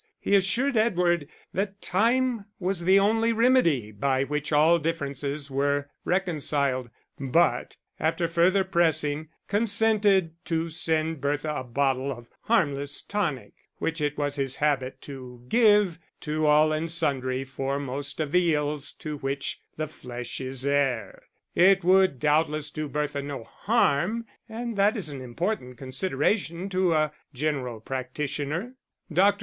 [0.19, 6.89] He assured Edward that time was the only remedy by which all differences were reconciled;
[7.19, 14.17] but after further pressing consented to send Bertha a bottle of harmless tonic, which it
[14.17, 19.19] was his habit to give to all and sundry for most of the ills to
[19.19, 21.21] which the flesh is heir.
[21.53, 27.11] It would doubtless do Bertha no harm, and that is an important consideration to a
[27.35, 28.73] general practitioner.
[29.13, 29.39] Dr.